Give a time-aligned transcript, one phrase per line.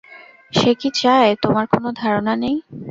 [0.53, 2.55] সে কি চায় তোমার কোন ধারণা নেই!